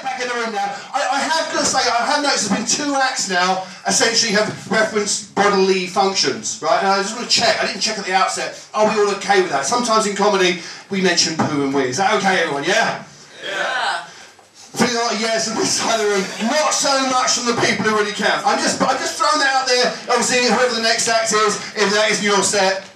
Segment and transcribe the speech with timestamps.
[0.00, 0.72] get back in the room now.
[0.92, 4.48] I, I have to say, I have noticed there's been two acts now essentially have
[4.70, 6.78] referenced bodily functions, right?
[6.78, 7.62] And I just want to check.
[7.62, 8.56] I didn't check at the outset.
[8.74, 9.66] Are we all okay with that?
[9.66, 10.60] Sometimes in comedy
[10.90, 11.92] we mention poo and wee.
[11.92, 12.64] Is that okay, everyone?
[12.64, 13.04] Yeah.
[13.44, 14.04] Yeah.
[14.70, 16.24] Feeling a lot of yes on this side of the room.
[16.46, 18.46] Not so much from the people who really count.
[18.46, 19.90] I'm just, I'm just throwing that out there.
[20.14, 22.86] Obviously, whoever the next act is, if that isn't your set.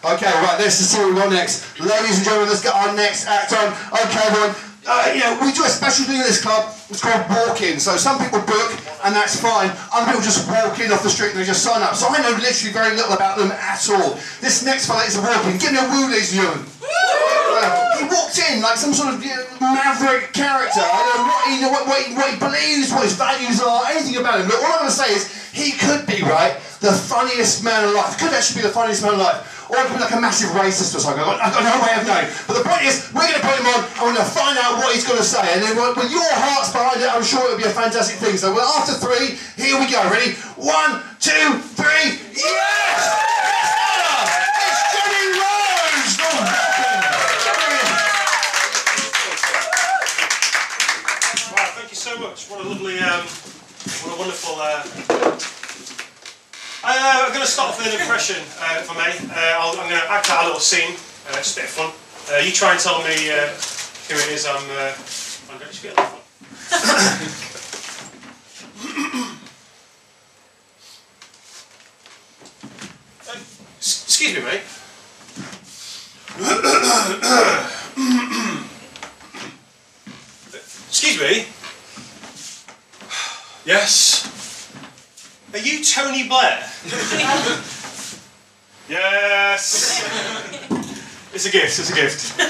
[0.00, 1.78] Okay, right, let's see what we got next.
[1.78, 3.68] Ladies and gentlemen, let's get our next act on.
[3.92, 4.69] Okay, everyone.
[4.86, 6.72] Uh, you know, we do a special thing in this club.
[6.88, 7.78] It's called walk-in.
[7.80, 8.72] So some people book,
[9.04, 9.68] and that's fine.
[9.92, 11.94] Other people just walk in off the street and they just sign up.
[11.94, 14.16] So I know literally very little about them at all.
[14.40, 15.58] This next fella is a walk-in.
[15.58, 16.66] Give me a woo, ladies and gentlemen.
[16.80, 20.80] Uh, he walked in like some sort of you know, maverick character.
[20.80, 23.84] I don't know what he, what, what, he, what he believes, what his values are,
[23.92, 24.48] anything about him.
[24.48, 28.16] But all I'm going to say is he could be, right, the funniest man alive.
[28.16, 29.44] Could actually be the funniest man alive.
[29.70, 31.22] Or be like a massive racist or something.
[31.22, 32.26] I've got, I've got no way of knowing.
[32.50, 34.58] But the point is, we're going to put him on and we're going to find
[34.58, 35.46] out what he's going to say.
[35.54, 38.34] And then with your hearts behind it, I'm sure it'll be a fantastic thing.
[38.36, 40.02] So well, after three, here we go.
[40.10, 40.34] Ready?
[40.58, 42.18] One, two, three.
[42.34, 43.30] Yes!
[52.00, 52.48] So much.
[52.48, 53.26] What a lovely, um,
[54.00, 54.54] what a wonderful.
[54.56, 54.82] Uh,
[55.20, 55.59] I,
[56.84, 59.12] uh, I'm going to start off with an impression, uh, if I may.
[59.28, 60.96] Uh, I'll, I'm going to act out a little scene,
[61.28, 61.90] uh, just a bit of fun.
[62.34, 63.48] Uh, you try and tell me uh,
[64.08, 64.62] who it is I'm.
[64.70, 64.94] Uh,
[65.52, 66.20] I'm going to get a little fun.
[73.28, 73.36] Uh,
[73.78, 74.62] s- excuse me, mate.
[80.88, 81.46] Excuse me.
[83.64, 84.19] Yes.
[85.82, 86.58] Tony Blair?
[88.88, 90.02] yes.
[91.32, 91.78] It's a gift.
[91.78, 92.40] It's a gift.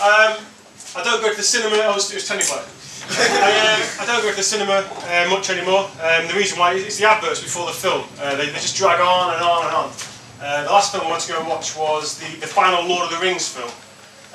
[0.00, 0.36] um,
[0.96, 1.76] I don't go to the cinema.
[1.76, 2.64] I was, it was Tony Blair.
[3.10, 5.88] I, uh, I don't go to the cinema uh, much anymore.
[6.02, 8.04] Um, the reason why is the adverts before the film.
[8.20, 9.90] Uh, they, they just drag on and on and on.
[10.40, 13.10] Uh, the last film I went to go and watch was the, the final Lord
[13.10, 13.70] of the Rings film.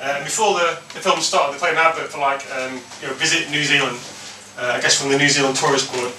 [0.02, 3.14] Um, before the, the film started, they played an advert for like, um, you know,
[3.14, 4.13] visit New Zealand, uh,
[4.58, 6.12] I guess from the New Zealand Tourist Board.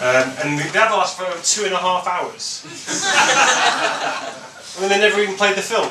[0.00, 2.62] Um, and advert lasted for over two and a half hours.
[4.78, 5.90] I mean, they never even played the film.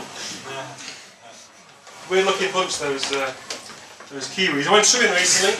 [2.09, 3.33] Weird looking bunch, those, uh,
[4.09, 4.65] those Kiwis.
[4.65, 5.59] I went swimming recently,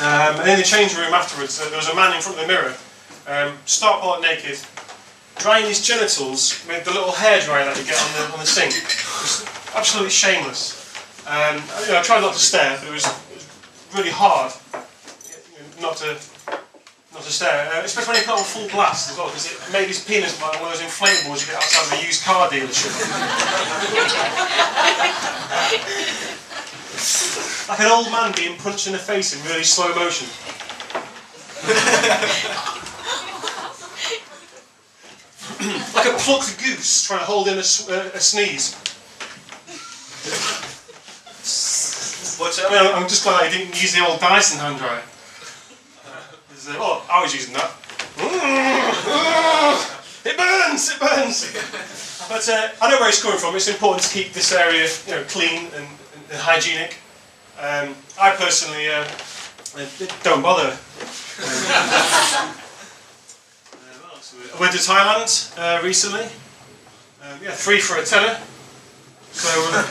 [0.00, 2.46] um, and in the changing room afterwards, uh, there was a man in front of
[2.46, 2.72] the mirror,
[3.28, 4.58] um, stark naked,
[5.36, 8.72] drying his genitals with the little hairdryer that you get on the, on the sink.
[9.76, 10.72] Absolutely shameless.
[11.28, 13.44] Um, you know, I tried not to stare, but it was, it was
[13.94, 14.54] really hard
[16.00, 16.58] not to
[17.12, 19.58] not to stare, uh, especially when you put on full blast as well, because it
[19.72, 22.48] made his penis like one of those inflatables you get outside of a used car
[22.48, 22.92] dealership.
[27.68, 30.28] like an old man being punched in the face in really slow motion.
[35.94, 38.76] like a plucked goose trying to hold in a, uh, a sneeze.
[42.38, 45.02] But uh, I mean, I'm just glad I didn't use the old Dyson hand dryer.
[47.08, 47.72] Uh, oh, I was using that.
[50.24, 50.90] It burns!
[50.90, 51.52] It burns!
[52.28, 53.56] But uh, I know where it's coming from.
[53.56, 55.86] It's important to keep this area, you know, clean and,
[56.30, 56.96] and, hygienic.
[57.58, 59.08] Um, I personally uh,
[60.22, 60.76] don't bother.
[61.40, 62.54] Uh.
[64.54, 66.24] I went to Thailand uh, recently.
[67.22, 68.38] Um, yeah, three for a tenner.
[69.30, 69.86] So, uh,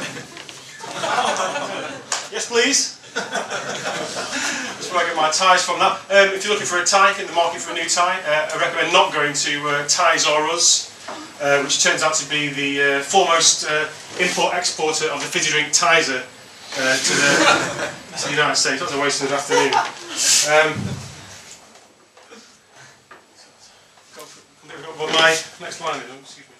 [2.31, 2.97] yes, please.
[3.13, 5.79] That's where I get my ties from.
[5.79, 5.99] That.
[6.13, 8.53] Um, if you're looking for a tie, in the market for a new tie, uh,
[8.53, 10.93] I recommend not going to uh, Ties R Us,
[11.41, 13.89] uh, which turns out to be the uh, foremost uh,
[14.21, 17.31] import-exporter of the fizzy drink Tizer uh, to, the,
[18.17, 18.79] to the United States.
[18.79, 19.73] That was a waste of an afternoon.
[20.53, 20.77] Um,
[24.97, 26.53] but my next line is, excuse me.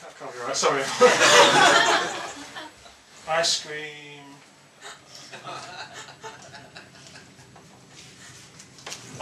[0.00, 0.82] That can't be right, sorry.
[3.28, 4.20] Ice cream.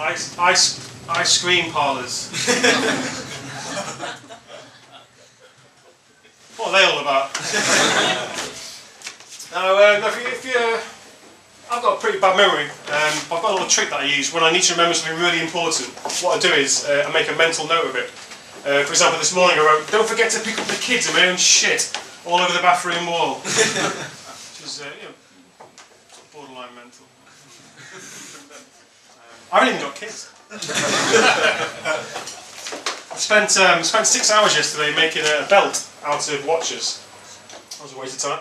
[0.01, 2.31] Ice, ice, ice cream parlours.
[6.57, 7.35] what are they all about?
[9.53, 10.79] now, uh, if you, if you
[11.71, 12.65] I've got a pretty bad memory.
[12.65, 15.19] Um, I've got a little trick that I use when I need to remember something
[15.21, 15.89] really important.
[16.23, 18.11] What I do is uh, I make a mental note of it.
[18.69, 21.17] Uh, for example, this morning I wrote, "Don't forget to pick up the kids and
[21.17, 21.91] my own shit
[22.27, 23.55] all over the bathroom wall," which
[24.63, 25.15] is uh, you know,
[26.35, 27.07] borderline mental.
[29.17, 30.31] Um, I haven't even got kids.
[33.11, 37.03] I spent um, spent six hours yesterday making a belt out of watches.
[37.71, 38.41] That was a waste of time.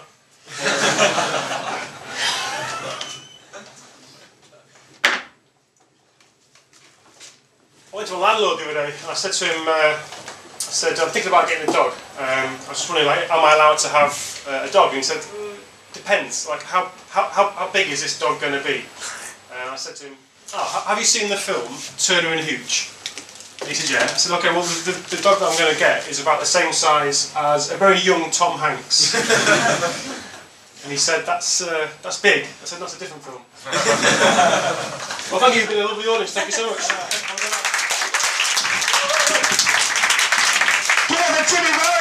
[7.93, 9.97] I went to a landlord the other day and I said to him, uh,
[10.77, 11.91] said, I'm thinking about getting a dog.
[12.21, 14.13] Um, I was just wondering, like, am I allowed to have
[14.47, 14.93] uh, a dog?
[14.93, 15.57] And he said, "Mm,
[15.91, 16.47] depends.
[16.47, 18.85] Like, how, how, how, how big is this dog going to be?
[19.49, 20.15] And I said to him,
[20.53, 21.65] oh, have you seen the film
[21.97, 22.93] Turner and Hooch?
[23.61, 24.05] And he said, yeah.
[24.05, 26.39] I said, okay, well, the, the, the dog that I'm going to get is about
[26.39, 29.17] the same size as a very young Tom Hanks.
[30.83, 32.45] and he said, that's, uh, that's big.
[32.45, 33.41] I said, that's a different film.
[35.33, 35.61] well, thank you.
[35.61, 36.33] You've been a lovely audience.
[36.33, 37.16] Thank you so much.
[41.47, 41.96] Jimmy Rhodes.